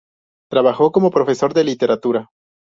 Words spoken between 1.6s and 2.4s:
Literatura.